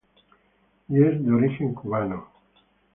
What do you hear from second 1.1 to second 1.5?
de